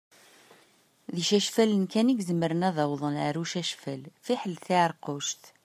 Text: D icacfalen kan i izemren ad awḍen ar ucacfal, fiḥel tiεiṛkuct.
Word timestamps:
D 1.13 1.15
icacfalen 1.21 1.85
kan 1.91 2.11
i 2.11 2.15
izemren 2.21 2.67
ad 2.69 2.77
awḍen 2.83 3.15
ar 3.25 3.35
ucacfal, 3.43 4.01
fiḥel 4.25 4.55
tiεiṛkuct. 4.65 5.43